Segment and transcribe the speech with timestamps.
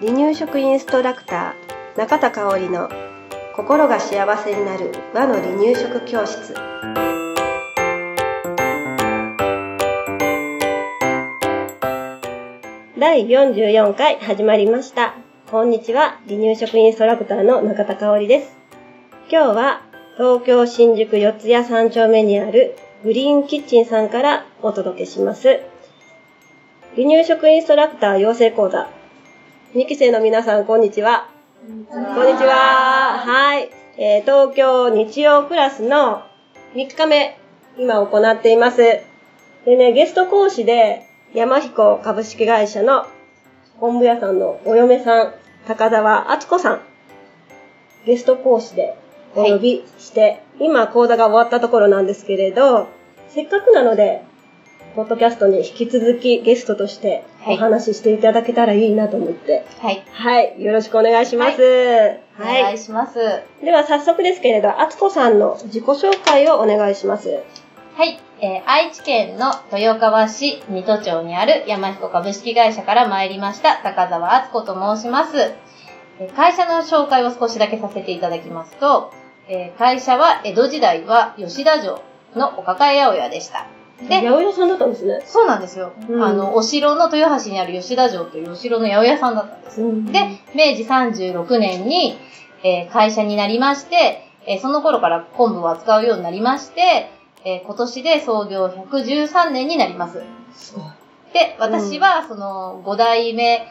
[0.00, 2.88] 離乳食インストラクター中田香織の
[3.54, 6.54] 心が幸せになる和の離乳食教室。
[12.98, 15.14] 第44回始まりました。
[15.50, 16.20] こんにちは。
[16.28, 18.56] 離乳食インストラクターの中田香織です。
[19.30, 19.82] 今日は
[20.16, 25.60] 東京新宿四谷三丁目にあるグリーンキッチンさんからお届けします。
[26.96, 28.90] 離乳食インストラクター養成講座
[29.74, 31.28] 2期生の皆さん、こんにちは。
[31.64, 33.16] こんにちは。
[33.16, 33.70] はい。
[33.96, 36.24] えー、東京日曜クラスの
[36.74, 37.38] 3日目、
[37.78, 38.78] 今行っています。
[38.78, 39.04] で
[39.76, 43.06] ね、ゲスト講師で、山彦株式会社の
[43.78, 45.34] 本部屋さんのお嫁さん、
[45.68, 46.80] 高沢敦子さん、
[48.04, 48.96] ゲスト講師で
[49.36, 52.88] お呼びして、はい、今講座が終わったところなんですけれど、
[53.28, 54.24] せっかくなので、
[54.94, 59.64] ポッドキャストに引き続きゲストとしてお話ししていただけたらいいなと思って。
[59.78, 60.02] はい。
[60.12, 60.62] はい。
[60.62, 61.62] よろしくお願いします。
[61.62, 62.60] はい。
[62.60, 63.18] お願いします。
[63.62, 67.28] では早速ですけれど、あつこさんの自己紹介をお願いします。
[67.94, 68.20] はい。
[68.42, 75.52] えー、愛知県の豊川市水戸町にある山彦株式会社から参りました高澤敦子と申します。
[76.36, 79.12] 会社の紹介を少しだけさせていただきますと、
[79.48, 82.02] えー、会社は江戸時代は吉田城
[82.34, 83.66] のお抱え八百屋でした。
[84.08, 85.22] で、八百屋さんだったんですね。
[85.26, 85.92] そうなんですよ。
[86.08, 89.82] うん、あの、お城の豊橋にある吉田城というお城の八百屋さんだったんです。
[89.82, 90.20] うん、で、
[90.54, 92.16] 明治36年に、
[92.62, 97.10] えー、会社になりまして、えー、その頃から昆布を扱うようになりまして、
[97.44, 100.22] えー、今年で創業113年になります。
[100.54, 100.84] すごい。
[101.32, 103.66] で、私はその5代目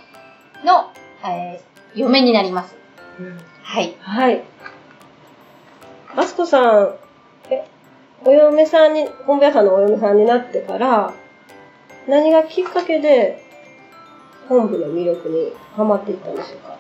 [0.66, 0.91] の、
[1.23, 2.75] えー、嫁になります。
[3.19, 3.95] うん、はい。
[3.99, 4.43] はい。
[6.16, 6.95] あすこさん、
[8.25, 11.13] お嫁さんに、本部屋さんのお嫁さんになってから、
[12.07, 13.43] 何がきっかけで、
[14.47, 16.77] 本部の魅力にハマっていったんでしょうか？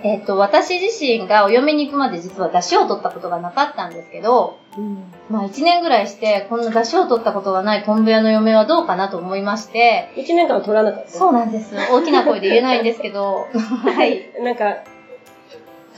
[0.00, 10.12] えっ、と、私自身がお嫁に行くまで実は出汁を取ったことがなかったんですけど、うん、まあ一年ぐらいして、この出汁を取ったことがない昆布屋の嫁はどうかなと思いまして。
[10.16, 11.74] 一年間取らなかったそうなんです。
[11.90, 14.30] 大きな声で言えないんですけど、 はい。
[14.40, 14.76] なんか、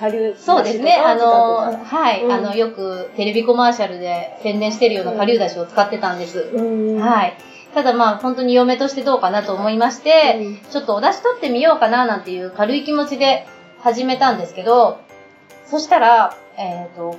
[0.01, 0.95] 下流そうですね。
[0.95, 6.51] あの、はい、うん、あの、よくテレビコマーシャルで宣伝してるような下流だしを使ってたんです。
[6.55, 7.37] うん、はい。
[7.75, 13.47] ただまあ本当に嫁としてどうかなと思いまして、うん、ちょっとお出し取ってみようかななんていう軽い気持ちで
[13.81, 15.01] 始めたんですけど、
[15.67, 17.17] そしたら、えっ、ー、と、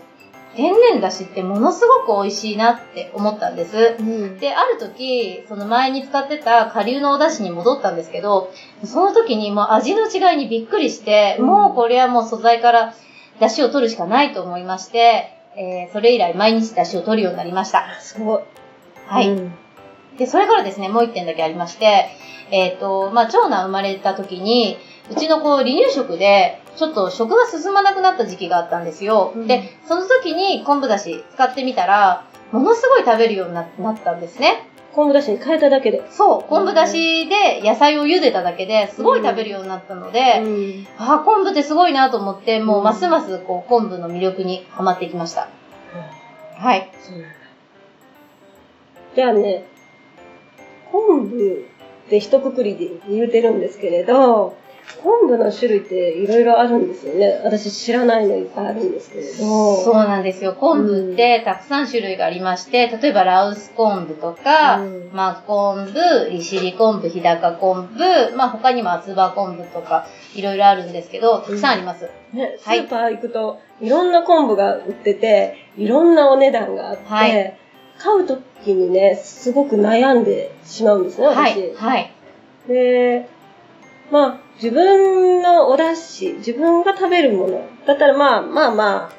[0.56, 3.96] 天然だしってものすごく美味しいなって思ったんです。
[4.00, 8.52] うん、で、ある時、その前に使ってた顆粒のお出汁に戻ったんですけど、
[8.84, 12.94] その時にもう味の違いにびっくりして、うん、もうこれはもう素材から
[13.40, 18.00] 出汁を取るしかないと思いまして、えー、それ以来毎日出汁を取るようになりました。
[18.00, 18.44] すごい。
[19.08, 19.30] はい。
[19.30, 19.54] うん、
[20.22, 22.10] で、それからですね、もう一点だけありまして、
[22.52, 24.78] えっ、ー、と、まあ、長男生まれた時に、
[25.10, 29.34] うちの子離乳食で、ちょっと食が進まなくなった時期があったんですよ。
[29.36, 33.68] うん、で、その時に昆布だし使ってみたら、ものすごい食べるようになっ
[34.04, 34.68] たんですね。
[34.94, 45.48] 昆布だしに変えただけでそう、昆布だしで野菜を茹でただけですごい食べるようになったので、うん、ああ、昆布ってすごいなと思って、もうますますこう昆布の魅力にはまってきました。
[46.58, 46.92] うん、はい。
[49.14, 49.66] じゃあね、
[50.92, 51.66] 昆布
[52.08, 54.56] って一括りで言うてるんですけれど、
[55.04, 57.42] 昆布の種類っていろいろあるんですよね。
[57.44, 59.32] 私知らないのいっぱいあるんですけれど。
[59.78, 60.54] そうなんですよ。
[60.54, 72.10] 昆布ってたくさん種類がありまして、例えばラウス昆布とか、うん、まあ昆布、利尻昆布、日高昆布、まあ他にも厚葉昆布とかいろいろあるんですけど、たくさんあります。
[72.34, 77.56] うん、ね、スーパー行くと、いろんな昆布が売ってて、いろんなお値段があって、はい、買
[78.16, 81.38] うときにね、すごく悩んでしまうんですね、私。
[81.38, 81.76] はい。
[81.76, 82.12] はい、
[82.68, 83.28] で、
[84.12, 89.12] まあ、自分のお出汁、自分が食べるものだったらまあまあまあ、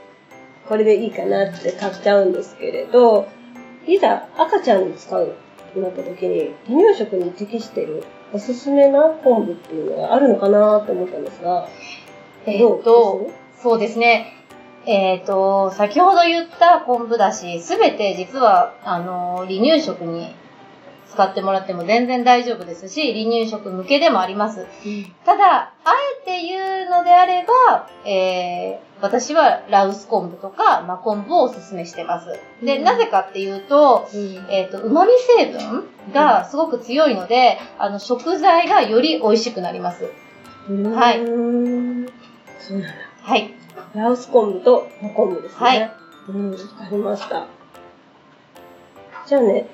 [0.69, 3.27] これでいいかなって買っちゃうんですけれど、
[3.87, 5.35] いざ赤ちゃんに使う
[5.75, 11.67] となった時に、離乳食に適しているおすすめな昆布っていうのがあるのかなと思ったんですが、
[12.47, 13.31] えー、っと、
[13.61, 14.42] そうですね。
[14.87, 20.35] えっ、と、先ほど言った昆布だし、すべて実は、あの、離乳食に
[21.13, 24.67] 使ってもらっても全然大丈夫ですし、離乳食向けでもあります。
[24.85, 25.93] うん、ただ、あ
[26.23, 32.39] えて言うのであれば、えー、私はラウス昆布とか真昆布をおすすめしてます。
[32.65, 34.21] で、なぜかっていうと、うん、
[34.51, 40.05] えっ、ー、と、旨味成分がすごく強いので、あの、食材がより美味しくなります。
[40.05, 41.19] はい。
[42.59, 43.12] そうなんだ。
[43.23, 43.55] はい。
[43.95, 45.59] ラウス昆布と真昆布ですね。
[45.59, 45.93] はい。
[46.29, 47.47] うん、わかりました。
[49.27, 49.67] じゃあね、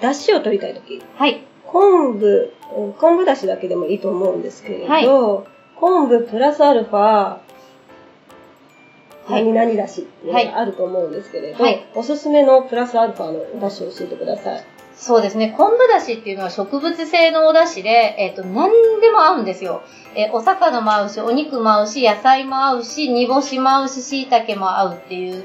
[0.00, 1.00] 出汁を取りたいとき。
[1.16, 1.42] はい。
[1.66, 5.46] 昆布、うん昆布だしだけでもいいと思うんですけれど、はい
[5.78, 7.42] 昆布プラスアルファ、は
[9.28, 14.64] い何々だしっていうのがあると思うんですけれど、はいおすすめのプラスアルファのだしを教えてください。
[14.94, 15.54] そうですね。
[15.56, 19.82] 昆布だしっていうのは植物性のお出汁で、えっ、と、何でも合うんですよ。
[20.14, 25.44] えーお魚も合うし、お肉も合うし、野菜も合うし、煮干しも合うし、椎茸も合うっていう、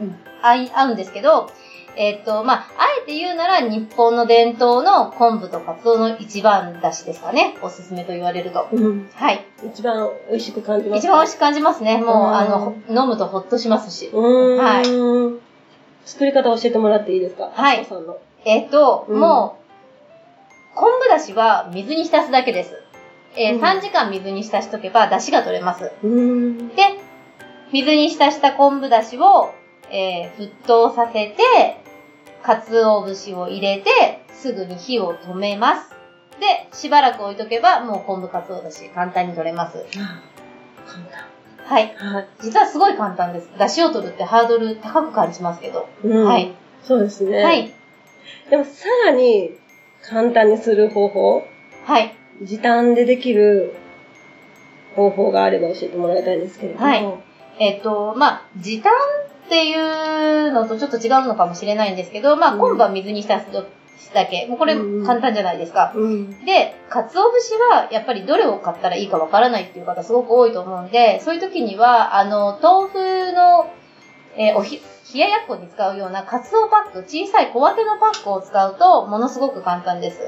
[0.00, 1.50] うん、合い合うんですけど、
[1.96, 7.56] えっ、と、まあ、あえて言うなら、日本の伝統の昆布とカツオの一番だしですかね。
[7.62, 8.66] おすすめと言われると。
[8.72, 9.44] うん、はい。
[9.64, 11.98] 一番美味しく感じます一番美味しく感じますね。
[11.98, 14.10] もう、うんあの、飲むとほっとしますし。
[14.12, 14.58] うーん。
[14.58, 15.40] はい
[16.04, 17.50] 作り方教えてもらっていいですか？
[17.54, 18.18] はいあさんの。
[18.44, 19.56] えっ、と、うんも
[20.74, 22.80] う、昆布だしは水に浸すだけです。
[23.36, 25.90] えーうん3時間水に浸しとけば出汁が取れます。
[26.02, 26.68] うーん。
[26.74, 26.94] で、
[27.72, 29.50] 水に浸した昆布だしを、
[29.90, 31.42] えー沸騰させて、
[32.42, 35.90] 鰹節を入れて、すぐに火を止めます。
[36.40, 39.84] で、しばらく置いとけば、もう昆布鰹だし簡単に取れます。
[39.96, 40.20] あ
[40.86, 41.04] 簡
[41.66, 41.94] はい。
[41.98, 42.12] 単。
[42.14, 42.26] はい。
[42.42, 43.48] 実はすごい簡単です。
[43.58, 45.86] 出汁を取るってハードル高く感じますけど。
[46.04, 46.50] うんはい。
[46.82, 47.42] そうですね。
[47.42, 47.72] はい。
[48.50, 49.52] でもさらに
[50.02, 51.46] 簡単にする方法、
[51.84, 52.14] はい。
[52.42, 53.74] 時短でできる
[54.96, 56.86] 方法があれば教えてもらいたいんですけれども。
[56.86, 63.46] はいえっ、と、まあ、時短っていうのとちょっと違うのかもしれないんですけど、まあ、うん昆布は水に浸す
[64.12, 64.46] だけ。
[64.46, 65.92] もうこれうん簡単じゃないですか。
[65.94, 66.44] うん。
[66.44, 73.70] で、鰹節はやっぱりどれを買ったらいいかわからないっていう方すごく多いと思うんで、そういう時には、あの、豆腐の、
[74.36, 74.80] えーおひ、
[75.12, 80.18] 冷ややっこに使うような鰹パック、小さい小分けのパックを使うと、ものすごく簡単です。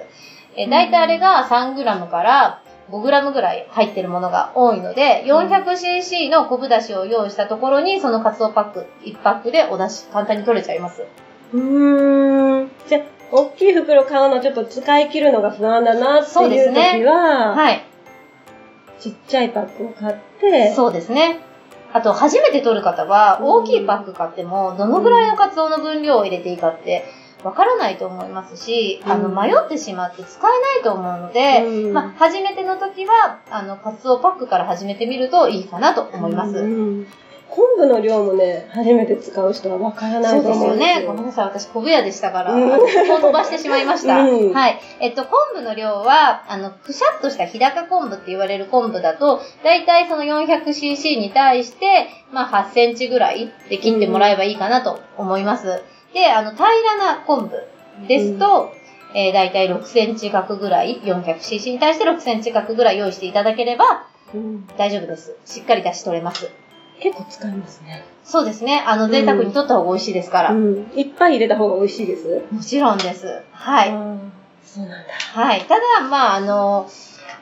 [0.57, 11.05] えー、大体あれが 3g から 5g ぐらい入ってるものが多いので、400cc の昆布だしを用意したところに、その鰹パック1パックでお出汁簡単に取れちゃいます。
[11.53, 12.71] うーん。
[12.87, 13.03] じゃあ、
[13.33, 17.85] 大きい袋買うのちょっと使い切るのが不安だなっていう時は、はい。
[19.01, 21.41] ちっちゃいパックを買って、そうですね。
[21.93, 23.47] あと、初めて取る方は、うん。
[23.47, 27.05] 大きいパック買っても、どのぐらいのカツオの分量を入れていいかって、
[27.45, 31.93] わからないと思いますし、あの、うん迷ってしまって使えないと思うので、うん。
[31.93, 36.59] まあ、初めての時は、あの、カツオパックから始めてみるといいかなと思います。
[37.51, 41.01] うん昆布の量もね、初めて使う人はわからないとそうですよ思うんですよ。
[41.01, 41.07] ね。
[41.07, 41.45] ごめんなさい。
[41.47, 44.23] 私、昆布屋でしたから、うん飛ばしてしまいました。
[44.23, 44.81] うんはい。
[45.01, 55.83] えっと、昆布の量は、あの、くしゃっとした日高昆布って言われる昆布だと、だいたいその 400cc に対して、まあ、8センチぐらいで切ってもらえばいいかなと思います。
[56.13, 58.73] で、あの、平らな昆布ですと、
[59.15, 65.37] えー、だいたい6センチ角ぐらい、400cc に対して6センチ角ぐらい用意していただければうん大丈夫です。
[65.45, 66.51] しっかり出し取れます。
[67.01, 68.05] 結構使いますね。
[68.25, 68.83] そうですね。
[68.87, 70.51] あの、贅沢に取った方が美味しいですから。
[70.51, 70.91] うん。
[70.95, 72.43] いっぱい入れた方が美味しいです。
[72.51, 73.41] もちろんです。
[73.53, 73.89] はい。
[74.65, 74.97] そうなんだ。
[75.33, 75.61] はい。
[75.63, 76.91] ただ、まあ、あの、い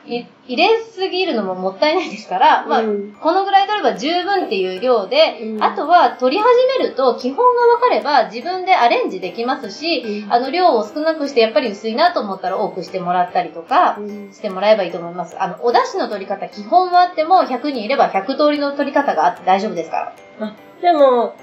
[0.07, 5.63] 入れすぎるのももったいないですから、まあ、うんこのぐらい取れば十分っていう量で、うん。
[5.63, 10.33] あとは取り始めると基本が分かれば自分でアレンジできますし、うん。
[10.33, 14.31] あの量を少なくしてやっぱり薄いなと思ったら多くしてもらったりとかうん。
[14.31, 15.41] してもらえばいいと思います。
[15.41, 20.47] あの、お出汁の取り方基本はあっても100人いれば100通りの取り方があって大丈夫ですから。
[20.47, 21.35] あでも、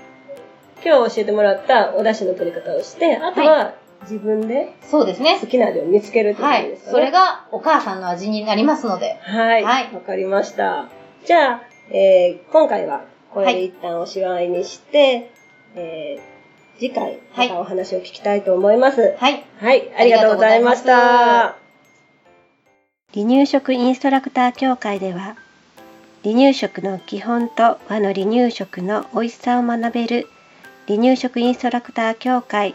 [0.84, 5.46] 今日教えてもらったお出汁の取り方をして、あとは自分でそうですね好。
[5.46, 6.84] きな量を見つけるってことはいです。
[6.84, 6.92] かね。
[6.92, 9.18] それがお母さんの味になりますので。
[9.22, 9.62] はい。
[9.62, 10.88] はいわかりました。
[11.24, 15.30] じゃあ、えー今回はこれで一旦おしまいにして、
[15.74, 16.32] えー
[16.78, 19.14] 次回、またお話を聞きたいと思います。
[19.18, 19.44] はい。
[19.60, 21.56] はい、ありがとうございました。
[23.14, 25.36] 離乳食インストラクター協会では、
[26.24, 30.26] 離乳食の基本と和の離乳食の美味しさを学べる
[30.88, 32.74] 離乳食インストラクター協会